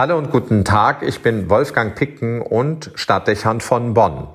Hallo 0.00 0.16
und 0.16 0.30
guten 0.30 0.64
Tag, 0.64 1.02
ich 1.02 1.20
bin 1.20 1.50
Wolfgang 1.50 1.94
Picken 1.94 2.40
und 2.40 2.90
Stadtdechant 2.94 3.62
von 3.62 3.92
Bonn. 3.92 4.28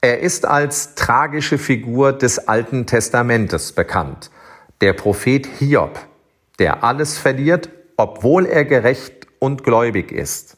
Er 0.00 0.20
ist 0.20 0.46
als 0.46 0.94
tragische 0.94 1.58
Figur 1.58 2.14
des 2.14 2.48
Alten 2.48 2.86
Testamentes 2.86 3.72
bekannt, 3.72 4.30
der 4.80 4.94
Prophet 4.94 5.46
Hiob, 5.46 5.98
der 6.58 6.84
alles 6.84 7.18
verliert, 7.18 7.68
obwohl 7.98 8.46
er 8.46 8.64
gerecht 8.64 9.26
und 9.40 9.62
gläubig 9.62 10.10
ist. 10.10 10.56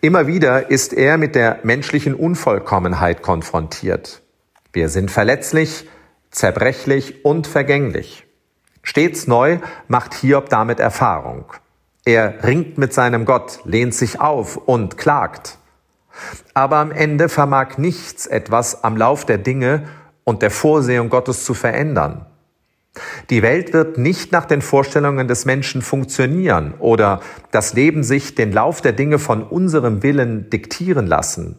Immer 0.00 0.26
wieder 0.26 0.70
ist 0.70 0.94
er 0.94 1.18
mit 1.18 1.34
der 1.34 1.58
menschlichen 1.64 2.14
Unvollkommenheit 2.14 3.20
konfrontiert. 3.20 4.22
Wir 4.72 4.88
sind 4.88 5.10
verletzlich, 5.10 5.86
zerbrechlich 6.30 7.26
und 7.26 7.46
vergänglich. 7.46 8.24
Stets 8.82 9.26
neu 9.26 9.58
macht 9.88 10.14
Hiob 10.14 10.48
damit 10.48 10.80
Erfahrung. 10.80 11.52
Er 12.08 12.42
ringt 12.42 12.78
mit 12.78 12.94
seinem 12.94 13.26
Gott, 13.26 13.60
lehnt 13.66 13.94
sich 13.94 14.18
auf 14.18 14.56
und 14.56 14.96
klagt. 14.96 15.58
Aber 16.54 16.78
am 16.78 16.90
Ende 16.90 17.28
vermag 17.28 17.76
nichts 17.76 18.26
etwas 18.26 18.82
am 18.82 18.96
Lauf 18.96 19.26
der 19.26 19.36
Dinge 19.36 19.82
und 20.24 20.40
der 20.40 20.50
Vorsehung 20.50 21.10
Gottes 21.10 21.44
zu 21.44 21.52
verändern. 21.52 22.24
Die 23.28 23.42
Welt 23.42 23.74
wird 23.74 23.98
nicht 23.98 24.32
nach 24.32 24.46
den 24.46 24.62
Vorstellungen 24.62 25.28
des 25.28 25.44
Menschen 25.44 25.82
funktionieren 25.82 26.72
oder 26.78 27.20
das 27.50 27.74
Leben 27.74 28.02
sich 28.02 28.34
den 28.34 28.52
Lauf 28.52 28.80
der 28.80 28.92
Dinge 28.92 29.18
von 29.18 29.42
unserem 29.42 30.02
Willen 30.02 30.48
diktieren 30.48 31.06
lassen. 31.06 31.58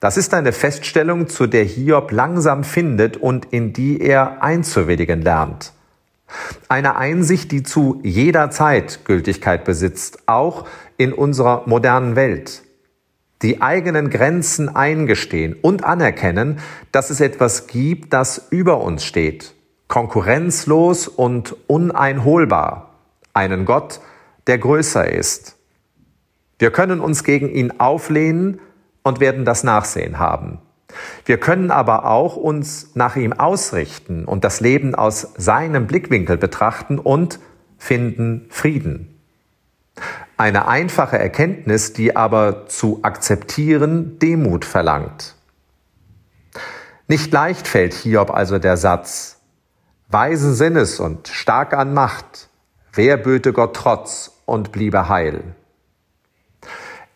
Das 0.00 0.16
ist 0.16 0.32
eine 0.32 0.52
Feststellung, 0.52 1.28
zu 1.28 1.46
der 1.46 1.64
Hiob 1.64 2.12
langsam 2.12 2.64
findet 2.64 3.18
und 3.18 3.44
in 3.52 3.74
die 3.74 4.00
er 4.00 4.42
einzuwilligen 4.42 5.20
lernt. 5.20 5.74
Eine 6.68 6.96
Einsicht, 6.96 7.52
die 7.52 7.62
zu 7.62 8.00
jeder 8.02 8.50
Zeit 8.50 9.04
Gültigkeit 9.04 9.64
besitzt, 9.64 10.20
auch 10.26 10.66
in 10.96 11.12
unserer 11.12 11.62
modernen 11.66 12.16
Welt. 12.16 12.62
Die 13.42 13.60
eigenen 13.60 14.10
Grenzen 14.10 14.74
eingestehen 14.74 15.54
und 15.60 15.84
anerkennen, 15.84 16.58
dass 16.90 17.10
es 17.10 17.20
etwas 17.20 17.66
gibt, 17.66 18.12
das 18.12 18.46
über 18.50 18.80
uns 18.80 19.04
steht, 19.04 19.54
konkurrenzlos 19.88 21.06
und 21.06 21.54
uneinholbar, 21.66 22.94
einen 23.34 23.66
Gott, 23.66 24.00
der 24.46 24.58
größer 24.58 25.10
ist. 25.12 25.56
Wir 26.58 26.70
können 26.70 27.00
uns 27.00 27.24
gegen 27.24 27.50
ihn 27.50 27.78
auflehnen 27.78 28.60
und 29.02 29.20
werden 29.20 29.44
das 29.44 29.62
Nachsehen 29.62 30.18
haben. 30.18 30.58
Wir 31.24 31.38
können 31.38 31.70
aber 31.70 32.06
auch 32.06 32.36
uns 32.36 32.92
nach 32.94 33.16
ihm 33.16 33.32
ausrichten 33.32 34.24
und 34.24 34.44
das 34.44 34.60
Leben 34.60 34.94
aus 34.94 35.32
seinem 35.36 35.86
Blickwinkel 35.86 36.36
betrachten 36.36 36.98
und 36.98 37.40
finden 37.78 38.46
Frieden. 38.50 39.20
Eine 40.36 40.68
einfache 40.68 41.18
Erkenntnis, 41.18 41.92
die 41.92 42.14
aber 42.14 42.66
zu 42.66 43.00
akzeptieren 43.02 44.18
Demut 44.18 44.64
verlangt. 44.64 45.34
Nicht 47.08 47.32
leicht 47.32 47.66
fällt 47.66 47.94
Hiob 47.94 48.30
also 48.30 48.58
der 48.58 48.76
Satz, 48.76 49.40
weisen 50.08 50.54
Sinnes 50.54 51.00
und 51.00 51.28
stark 51.28 51.72
an 51.72 51.94
Macht, 51.94 52.48
wer 52.92 53.16
böte 53.16 53.52
Gott 53.52 53.74
Trotz 53.76 54.42
und 54.44 54.72
bliebe 54.72 55.08
heil. 55.08 55.54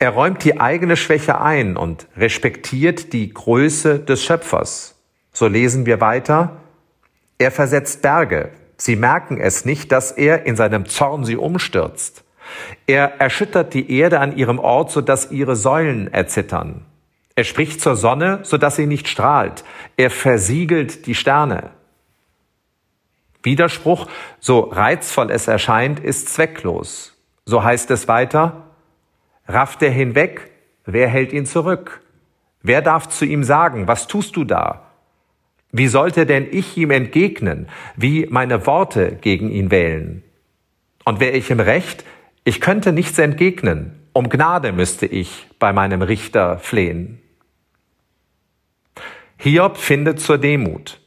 Er 0.02 0.10
räumt 0.10 0.42
die 0.44 0.58
eigene 0.58 0.96
Schwäche 0.96 1.42
ein 1.42 1.76
und 1.76 2.06
respektiert 2.16 3.12
die 3.12 3.34
Größe 3.34 3.98
des 3.98 4.24
Schöpfers. 4.24 4.98
So 5.30 5.46
lesen 5.46 5.84
wir 5.84 6.00
weiter. 6.00 6.56
Er 7.36 7.50
versetzt 7.50 8.00
Berge. 8.00 8.50
Sie 8.78 8.96
merken 8.96 9.38
es 9.38 9.66
nicht, 9.66 9.92
dass 9.92 10.10
er 10.10 10.46
in 10.46 10.56
seinem 10.56 10.86
Zorn 10.86 11.26
sie 11.26 11.36
umstürzt. 11.36 12.24
Er 12.86 13.20
erschüttert 13.20 13.74
die 13.74 13.94
Erde 13.94 14.20
an 14.20 14.34
ihrem 14.34 14.58
Ort, 14.58 14.90
sodass 14.90 15.30
ihre 15.30 15.54
Säulen 15.54 16.10
erzittern. 16.10 16.86
Er 17.36 17.44
spricht 17.44 17.82
zur 17.82 17.94
Sonne, 17.94 18.40
sodass 18.42 18.76
sie 18.76 18.86
nicht 18.86 19.06
strahlt. 19.06 19.64
Er 19.98 20.08
versiegelt 20.08 21.04
die 21.04 21.14
Sterne. 21.14 21.72
Widerspruch, 23.42 24.06
so 24.38 24.60
reizvoll 24.60 25.30
es 25.30 25.46
erscheint, 25.46 26.00
ist 26.00 26.30
zwecklos. 26.32 27.14
So 27.44 27.62
heißt 27.62 27.91
es 27.91 28.08
weiter, 28.08 28.69
Rafft 29.53 29.83
er 29.83 29.91
hinweg? 29.91 30.50
Wer 30.87 31.09
hält 31.09 31.33
ihn 31.33 31.44
zurück? 31.44 32.00
Wer 32.62 32.83
darf 32.83 33.09
zu 33.09 33.25
ihm 33.25 33.43
sagen, 33.43 33.88
was 33.88 34.06
tust 34.06 34.37
du 34.37 34.44
da? 34.44 34.87
Wie 35.72 35.88
sollte 35.88 36.27
denn 36.27 36.47
ich 36.50 36.77
ihm 36.77 36.91
entgegnen, 36.91 37.69
wie 37.97 38.27
meine 38.31 38.66
Worte 38.66 39.16
gegen 39.21 39.50
ihn 39.50 39.71
wählen? 39.71 40.22
Und 41.05 41.21
wäre 41.21 41.37
ich 41.37 41.50
im 41.50 41.61
Recht, 41.61 42.05
ich 42.44 42.61
könnte 42.61 42.93
nichts 42.93 43.19
entgegnen, 43.19 44.00
um 44.12 44.28
Gnade 44.28 44.72
müsste 44.72 45.06
ich 45.06 45.47
bei 45.59 45.72
meinem 45.72 46.03
Richter 46.03 46.59
flehen. 46.59 47.21
Hiob 49.37 49.78
findet 49.78 50.21
zur 50.21 50.38
Demut. 50.38 51.00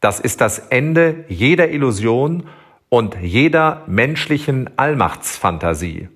Das 0.00 0.20
ist 0.20 0.40
das 0.40 0.58
Ende 0.58 1.24
jeder 1.28 1.70
Illusion 1.70 2.48
und 2.88 3.16
jeder 3.20 3.84
menschlichen 3.86 4.70
Allmachtsfantasie. 4.78 6.08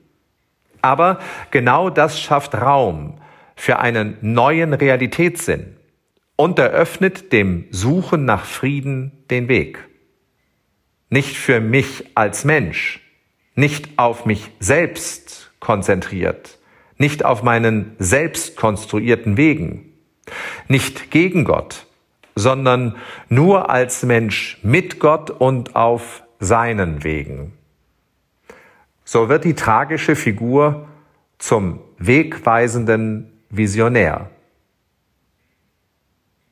Aber 0.83 1.19
genau 1.51 1.91
das 1.91 2.21
schafft 2.21 2.55
Raum 2.55 3.21
für 3.57 3.81
einen 3.81 4.17
neuen 4.21 4.73
Realitätssinn 4.73 5.77
und 6.37 6.59
eröffnet 6.59 7.33
dem 7.33 7.67
Suchen 7.71 8.25
nach 8.25 8.45
Frieden 8.45 9.25
den 9.31 9.49
Weg. 9.49 9.89
Nicht 11.11 11.37
für 11.37 11.61
mich 11.61 12.05
als 12.15 12.45
Mensch, 12.45 13.01
nicht 13.55 13.99
auf 13.99 14.25
mich 14.25 14.51
selbst 14.61 15.51
konzentriert, 15.59 16.59
nicht 16.97 17.25
auf 17.25 17.43
meinen 17.43 17.97
selbst 17.99 18.57
konstruierten 18.57 19.37
Wegen, 19.37 19.93
nicht 20.69 21.11
gegen 21.11 21.45
Gott, 21.45 21.87
sondern 22.37 22.97
nur 23.29 23.71
als 23.71 24.05
Mensch 24.05 24.59
mit 24.63 25.01
Gott 25.01 25.31
und 25.31 25.75
auf 25.75 26.23
seinen 26.39 27.03
Wegen 27.03 27.58
so 29.11 29.31
wird 29.31 29.45
die 29.45 29.55
tragische 29.55 30.15
Figur 30.15 30.87
zum 31.39 31.81
wegweisenden 31.97 33.41
Visionär. 33.49 34.29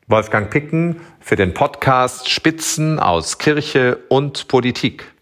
Wolfgang 0.07 0.49
Picken 0.49 1.03
für 1.21 1.37
den 1.37 1.53
Podcast 1.53 2.31
Spitzen 2.31 2.99
aus 2.99 3.37
Kirche 3.37 3.99
und 4.09 4.49
Politik. 4.49 5.13